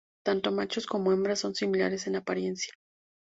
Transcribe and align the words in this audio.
Tanto 0.25 0.51
machos 0.51 0.87
como 0.87 1.11
hembras 1.11 1.37
son 1.41 1.53
similares 1.53 2.07
en 2.07 2.15
apariencia. 2.15 2.73